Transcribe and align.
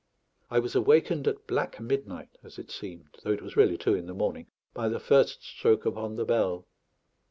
I 0.49 0.57
was 0.57 0.73
awakened 0.73 1.27
at 1.27 1.45
black 1.45 1.79
midnight, 1.79 2.35
as 2.43 2.57
it 2.57 2.71
seemed, 2.71 3.09
though 3.21 3.33
it 3.33 3.43
was 3.43 3.55
really 3.55 3.77
two 3.77 3.93
in 3.93 4.07
the 4.07 4.15
morning, 4.15 4.47
by 4.73 4.89
the 4.89 4.99
first 4.99 5.43
stroke 5.43 5.85
upon 5.85 6.15
the 6.15 6.25
bell. 6.25 6.65